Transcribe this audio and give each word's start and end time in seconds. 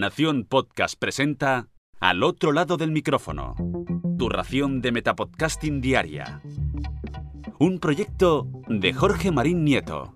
Nación 0.00 0.46
Podcast 0.48 0.94
presenta 0.98 1.68
Al 2.00 2.22
otro 2.22 2.52
lado 2.52 2.78
del 2.78 2.90
micrófono. 2.90 3.54
Tu 4.18 4.30
ración 4.30 4.80
de 4.80 4.92
Metapodcasting 4.92 5.82
Diaria. 5.82 6.40
Un 7.58 7.80
proyecto 7.80 8.48
de 8.66 8.94
Jorge 8.94 9.30
Marín 9.30 9.62
Nieto. 9.62 10.14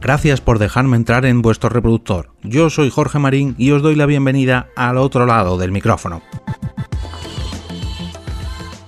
Gracias 0.00 0.40
por 0.40 0.58
dejarme 0.58 0.96
entrar 0.96 1.26
en 1.26 1.42
vuestro 1.42 1.68
reproductor. 1.68 2.30
Yo 2.42 2.70
soy 2.70 2.88
Jorge 2.88 3.18
Marín 3.18 3.54
y 3.58 3.72
os 3.72 3.82
doy 3.82 3.94
la 3.94 4.06
bienvenida 4.06 4.70
al 4.76 4.96
otro 4.96 5.26
lado 5.26 5.58
del 5.58 5.72
micrófono. 5.72 6.22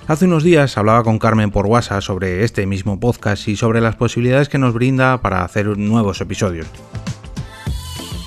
Hace 0.07 0.25
unos 0.25 0.43
días 0.43 0.79
hablaba 0.79 1.03
con 1.03 1.19
Carmen 1.19 1.51
por 1.51 1.67
WhatsApp 1.67 2.01
sobre 2.01 2.45
este 2.45 2.65
mismo 2.65 2.99
podcast 2.99 3.47
y 3.47 3.57
sobre 3.57 3.83
las 3.83 3.97
posibilidades 3.97 4.49
que 4.49 4.57
nos 4.57 4.73
brinda 4.73 5.21
para 5.21 5.45
hacer 5.45 5.77
nuevos 5.77 6.23
episodios. 6.23 6.67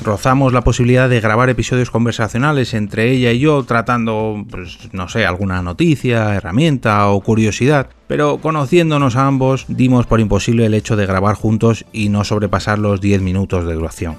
Rozamos 0.03 0.51
la 0.51 0.63
posibilidad 0.63 1.07
de 1.09 1.21
grabar 1.21 1.49
episodios 1.49 1.91
conversacionales 1.91 2.73
entre 2.73 3.11
ella 3.11 3.31
y 3.31 3.39
yo 3.39 3.63
tratando, 3.63 4.43
pues 4.49 4.89
no 4.93 5.07
sé, 5.07 5.27
alguna 5.27 5.61
noticia, 5.61 6.33
herramienta 6.33 7.07
o 7.09 7.21
curiosidad, 7.21 7.89
pero 8.07 8.39
conociéndonos 8.39 9.15
a 9.15 9.27
ambos 9.27 9.65
dimos 9.67 10.07
por 10.07 10.19
imposible 10.19 10.65
el 10.65 10.73
hecho 10.73 10.95
de 10.95 11.05
grabar 11.05 11.35
juntos 11.35 11.85
y 11.93 12.09
no 12.09 12.23
sobrepasar 12.23 12.79
los 12.79 12.99
10 12.99 13.21
minutos 13.21 13.67
de 13.67 13.75
duración. 13.75 14.15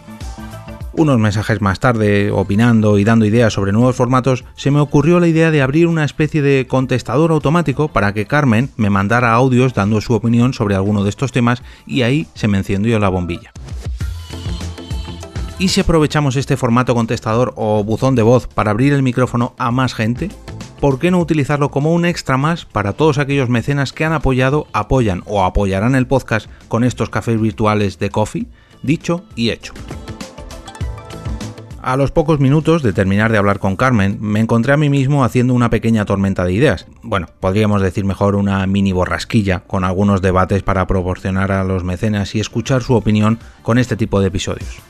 Unos 0.93 1.19
mensajes 1.19 1.61
más 1.61 1.81
tarde, 1.81 2.31
opinando 2.31 2.99
y 2.99 3.05
dando 3.05 3.25
ideas 3.25 3.53
sobre 3.53 3.73
nuevos 3.73 3.97
formatos, 3.97 4.45
se 4.55 4.71
me 4.71 4.79
ocurrió 4.79 5.19
la 5.19 5.27
idea 5.27 5.51
de 5.51 5.63
abrir 5.63 5.89
una 5.89 6.05
especie 6.05 6.43
de 6.43 6.67
contestador 6.69 7.33
automático 7.33 7.89
para 7.89 8.13
que 8.13 8.27
Carmen 8.27 8.71
me 8.77 8.91
mandara 8.91 9.33
audios 9.33 9.75
dando 9.75 10.01
su 10.01 10.13
opinión 10.13 10.53
sobre 10.53 10.77
alguno 10.77 11.03
de 11.03 11.11
estos 11.11 11.33
temas 11.33 11.63
y 11.87 12.03
ahí 12.03 12.29
se 12.35 12.47
me 12.47 12.59
encendió 12.59 13.01
la 13.01 13.09
bombilla. 13.09 13.53
¿Y 15.63 15.69
si 15.69 15.81
aprovechamos 15.81 16.35
este 16.35 16.57
formato 16.57 16.93
contestador 16.93 17.53
o 17.55 17.85
buzón 17.85 18.17
de 18.17 18.23
voz 18.23 18.49
para 18.49 18.73
abrir 18.73 18.93
el 18.93 19.05
micrófono 19.05 19.55
a 19.59 19.71
más 19.71 19.95
gente? 19.95 20.29
¿Por 20.81 20.99
qué 20.99 21.13
no 21.13 21.21
utilizarlo 21.21 21.71
como 21.71 21.93
un 21.93 22.05
extra 22.05 22.37
más 22.37 22.65
para 22.65 22.95
todos 22.95 23.19
aquellos 23.19 23.49
mecenas 23.49 23.93
que 23.93 24.05
han 24.05 24.13
apoyado, 24.13 24.67
apoyan 24.73 25.23
o 25.25 25.45
apoyarán 25.45 25.95
el 25.95 26.09
podcast 26.09 26.49
con 26.67 26.83
estos 26.83 27.11
cafés 27.11 27.41
virtuales 27.41 28.01
de 28.01 28.11
Coffee? 28.11 28.49
Dicho 28.83 29.25
y 29.37 29.51
hecho. 29.51 29.73
A 31.81 31.97
los 31.97 32.11
pocos 32.11 32.41
minutos 32.41 32.83
de 32.83 32.93
terminar 32.93 33.31
de 33.31 33.39
hablar 33.39 33.61
con 33.61 33.77
Carmen, 33.77 34.19
me 34.21 34.41
encontré 34.41 34.73
a 34.73 34.77
mí 34.77 34.89
mismo 34.89 35.25
haciendo 35.25 35.55
una 35.55 35.71
pequeña 35.71 36.05
tormenta 36.05 36.45
de 36.45 36.55
ideas. 36.55 36.89
Bueno, 37.03 37.29
podríamos 37.39 37.83
decir 37.83 38.05
mejor 38.05 38.35
una 38.35 38.67
mini 38.67 38.91
borrasquilla, 38.91 39.61
con 39.61 39.85
algunos 39.85 40.23
debates 40.23 40.65
para 40.65 40.89
proporcionar 40.89 41.53
a 41.53 41.63
los 41.63 41.85
mecenas 41.85 42.35
y 42.35 42.41
escuchar 42.41 42.83
su 42.83 42.95
opinión 42.95 43.39
con 43.63 43.79
este 43.79 43.95
tipo 43.95 44.21
de 44.21 44.27
episodios. 44.27 44.83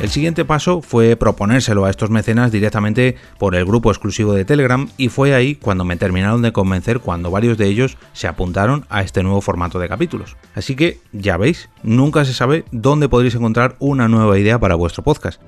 El 0.00 0.10
siguiente 0.10 0.44
paso 0.44 0.80
fue 0.80 1.16
proponérselo 1.16 1.84
a 1.84 1.90
estos 1.90 2.08
mecenas 2.08 2.52
directamente 2.52 3.16
por 3.36 3.56
el 3.56 3.64
grupo 3.64 3.90
exclusivo 3.90 4.32
de 4.32 4.44
Telegram 4.44 4.88
y 4.96 5.08
fue 5.08 5.34
ahí 5.34 5.56
cuando 5.56 5.84
me 5.84 5.96
terminaron 5.96 6.40
de 6.40 6.52
convencer 6.52 7.00
cuando 7.00 7.32
varios 7.32 7.58
de 7.58 7.66
ellos 7.66 7.96
se 8.12 8.28
apuntaron 8.28 8.86
a 8.90 9.02
este 9.02 9.24
nuevo 9.24 9.40
formato 9.40 9.80
de 9.80 9.88
capítulos. 9.88 10.36
Así 10.54 10.76
que 10.76 11.00
ya 11.12 11.36
veis, 11.36 11.68
nunca 11.82 12.24
se 12.24 12.32
sabe 12.32 12.64
dónde 12.70 13.08
podréis 13.08 13.34
encontrar 13.34 13.74
una 13.80 14.06
nueva 14.06 14.38
idea 14.38 14.60
para 14.60 14.76
vuestro 14.76 15.02
podcast. 15.02 15.42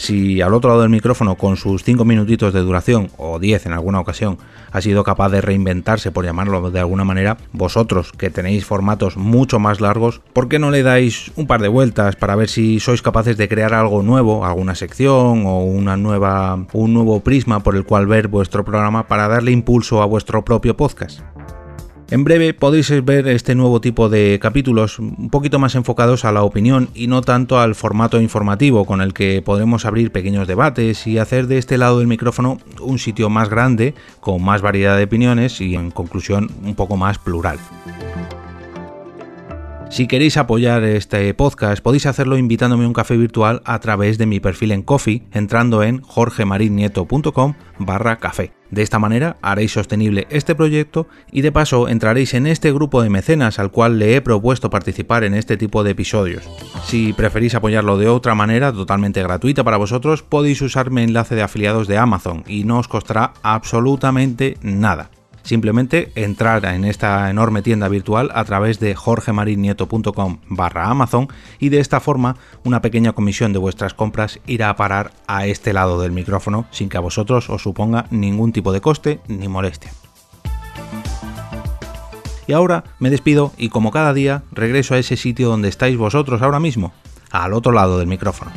Si 0.00 0.40
al 0.40 0.54
otro 0.54 0.70
lado 0.70 0.80
del 0.80 0.88
micrófono, 0.88 1.34
con 1.34 1.58
sus 1.58 1.84
5 1.84 2.06
minutitos 2.06 2.54
de 2.54 2.60
duración, 2.60 3.10
o 3.18 3.38
10 3.38 3.66
en 3.66 3.74
alguna 3.74 4.00
ocasión, 4.00 4.38
ha 4.72 4.80
sido 4.80 5.04
capaz 5.04 5.28
de 5.28 5.42
reinventarse, 5.42 6.10
por 6.10 6.24
llamarlo 6.24 6.70
de 6.70 6.80
alguna 6.80 7.04
manera, 7.04 7.36
vosotros 7.52 8.10
que 8.12 8.30
tenéis 8.30 8.64
formatos 8.64 9.18
mucho 9.18 9.58
más 9.58 9.82
largos, 9.82 10.22
¿por 10.32 10.48
qué 10.48 10.58
no 10.58 10.70
le 10.70 10.82
dais 10.82 11.30
un 11.36 11.46
par 11.46 11.60
de 11.60 11.68
vueltas 11.68 12.16
para 12.16 12.34
ver 12.34 12.48
si 12.48 12.80
sois 12.80 13.02
capaces 13.02 13.36
de 13.36 13.50
crear 13.50 13.74
algo 13.74 14.02
nuevo, 14.02 14.46
alguna 14.46 14.74
sección 14.74 15.44
o 15.44 15.64
una 15.64 15.98
nueva, 15.98 16.64
un 16.72 16.94
nuevo 16.94 17.20
prisma 17.20 17.60
por 17.60 17.76
el 17.76 17.84
cual 17.84 18.06
ver 18.06 18.28
vuestro 18.28 18.64
programa 18.64 19.06
para 19.06 19.28
darle 19.28 19.52
impulso 19.52 20.00
a 20.00 20.06
vuestro 20.06 20.46
propio 20.46 20.78
podcast? 20.78 21.20
En 22.10 22.24
breve 22.24 22.54
podéis 22.54 22.90
ver 23.04 23.28
este 23.28 23.54
nuevo 23.54 23.80
tipo 23.80 24.08
de 24.08 24.40
capítulos 24.42 24.98
un 24.98 25.30
poquito 25.30 25.60
más 25.60 25.76
enfocados 25.76 26.24
a 26.24 26.32
la 26.32 26.42
opinión 26.42 26.88
y 26.92 27.06
no 27.06 27.22
tanto 27.22 27.60
al 27.60 27.76
formato 27.76 28.20
informativo 28.20 28.84
con 28.84 29.00
el 29.00 29.14
que 29.14 29.42
podremos 29.42 29.86
abrir 29.86 30.10
pequeños 30.10 30.48
debates 30.48 31.06
y 31.06 31.18
hacer 31.18 31.46
de 31.46 31.58
este 31.58 31.78
lado 31.78 32.00
del 32.00 32.08
micrófono 32.08 32.58
un 32.80 32.98
sitio 32.98 33.30
más 33.30 33.48
grande, 33.48 33.94
con 34.18 34.42
más 34.42 34.60
variedad 34.60 34.96
de 34.96 35.04
opiniones 35.04 35.60
y 35.60 35.76
en 35.76 35.92
conclusión 35.92 36.50
un 36.64 36.74
poco 36.74 36.96
más 36.96 37.20
plural. 37.20 37.60
Si 39.90 40.06
queréis 40.06 40.36
apoyar 40.36 40.84
este 40.84 41.34
podcast, 41.34 41.82
podéis 41.82 42.06
hacerlo 42.06 42.38
invitándome 42.38 42.84
a 42.84 42.86
un 42.86 42.92
café 42.92 43.16
virtual 43.16 43.60
a 43.64 43.80
través 43.80 44.18
de 44.18 44.26
mi 44.26 44.38
perfil 44.38 44.70
en 44.70 44.82
Coffee, 44.82 45.24
entrando 45.32 45.82
en 45.82 46.00
jorgemarinieto.com 46.00 47.54
barra 47.78 48.16
café. 48.18 48.52
De 48.70 48.82
esta 48.82 49.00
manera 49.00 49.36
haréis 49.42 49.72
sostenible 49.72 50.28
este 50.30 50.54
proyecto 50.54 51.08
y 51.32 51.40
de 51.40 51.50
paso 51.50 51.88
entraréis 51.88 52.34
en 52.34 52.46
este 52.46 52.72
grupo 52.72 53.02
de 53.02 53.10
mecenas 53.10 53.58
al 53.58 53.72
cual 53.72 53.98
le 53.98 54.14
he 54.14 54.20
propuesto 54.20 54.70
participar 54.70 55.24
en 55.24 55.34
este 55.34 55.56
tipo 55.56 55.82
de 55.82 55.90
episodios. 55.90 56.48
Si 56.84 57.12
preferís 57.12 57.56
apoyarlo 57.56 57.98
de 57.98 58.08
otra 58.08 58.36
manera, 58.36 58.72
totalmente 58.72 59.24
gratuita 59.24 59.64
para 59.64 59.76
vosotros, 59.76 60.22
podéis 60.22 60.62
usar 60.62 60.92
mi 60.92 61.02
enlace 61.02 61.34
de 61.34 61.42
afiliados 61.42 61.88
de 61.88 61.98
Amazon 61.98 62.44
y 62.46 62.62
no 62.62 62.78
os 62.78 62.86
costará 62.86 63.32
absolutamente 63.42 64.56
nada. 64.62 65.10
Simplemente 65.50 66.12
entrar 66.14 66.64
en 66.64 66.84
esta 66.84 67.28
enorme 67.28 67.60
tienda 67.60 67.88
virtual 67.88 68.30
a 68.34 68.44
través 68.44 68.78
de 68.78 68.94
jorgemarinieto.com 68.94 70.38
barra 70.46 70.88
Amazon 70.88 71.26
y 71.58 71.70
de 71.70 71.80
esta 71.80 71.98
forma 71.98 72.36
una 72.62 72.80
pequeña 72.80 73.14
comisión 73.14 73.52
de 73.52 73.58
vuestras 73.58 73.92
compras 73.92 74.38
irá 74.46 74.70
a 74.70 74.76
parar 74.76 75.10
a 75.26 75.46
este 75.46 75.72
lado 75.72 76.00
del 76.00 76.12
micrófono 76.12 76.66
sin 76.70 76.88
que 76.88 76.98
a 76.98 77.00
vosotros 77.00 77.50
os 77.50 77.64
suponga 77.64 78.06
ningún 78.12 78.52
tipo 78.52 78.70
de 78.70 78.80
coste 78.80 79.18
ni 79.26 79.48
molestia. 79.48 79.90
Y 82.46 82.52
ahora 82.52 82.84
me 83.00 83.10
despido 83.10 83.50
y 83.58 83.70
como 83.70 83.90
cada 83.90 84.14
día 84.14 84.44
regreso 84.52 84.94
a 84.94 84.98
ese 84.98 85.16
sitio 85.16 85.48
donde 85.48 85.68
estáis 85.68 85.96
vosotros 85.98 86.42
ahora 86.42 86.60
mismo, 86.60 86.92
al 87.32 87.54
otro 87.54 87.72
lado 87.72 87.98
del 87.98 88.06
micrófono. 88.06 88.52